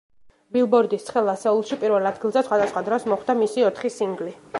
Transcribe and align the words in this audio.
ბილბორდის 0.55 1.03
ცხელ 1.09 1.29
ასეულში 1.33 1.77
პირველ 1.83 2.09
ადგილზე 2.11 2.43
სხვადასხვა 2.47 2.83
დროს 2.89 3.07
მოხვდა 3.13 3.37
მისი 3.43 3.67
ოთხი 3.69 3.93
სინგლი. 3.99 4.35